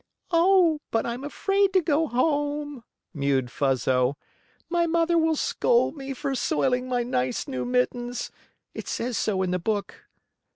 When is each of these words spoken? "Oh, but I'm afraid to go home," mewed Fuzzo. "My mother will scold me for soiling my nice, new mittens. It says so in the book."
"Oh, 0.31 0.79
but 0.89 1.05
I'm 1.05 1.23
afraid 1.23 1.73
to 1.73 1.79
go 1.81 2.07
home," 2.07 2.83
mewed 3.13 3.51
Fuzzo. 3.51 4.17
"My 4.67 4.87
mother 4.87 5.15
will 5.15 5.35
scold 5.35 5.95
me 5.95 6.11
for 6.15 6.33
soiling 6.33 6.89
my 6.89 7.03
nice, 7.03 7.47
new 7.47 7.65
mittens. 7.65 8.31
It 8.73 8.87
says 8.87 9.15
so 9.15 9.43
in 9.43 9.51
the 9.51 9.59
book." 9.59 10.07